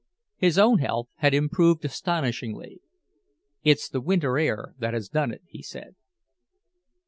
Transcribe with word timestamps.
His 0.37 0.57
own 0.57 0.79
health 0.79 1.09
had 1.17 1.31
improved 1.35 1.85
astonishingly. 1.85 2.81
"It's 3.63 3.87
the 3.87 4.01
winter 4.01 4.39
air 4.39 4.73
that 4.79 4.95
has 4.95 5.09
done 5.09 5.31
it," 5.31 5.43
he 5.45 5.61
said. 5.61 5.93